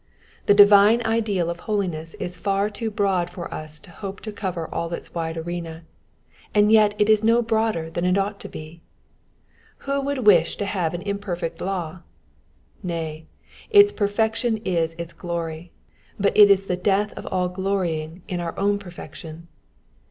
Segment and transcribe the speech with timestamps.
[0.47, 4.67] The divine ideal of holiness is far too broaa for us to hope to cover
[4.73, 5.83] all its wide arena,
[6.55, 8.81] and yet it is no broader than it ought to be.
[9.85, 11.99] Who would wish to have an imperfect law?
[12.81, 13.27] Nay,
[13.69, 15.71] its perfection is its glory;
[16.19, 19.47] but it is the death of all glorying in our own per fection.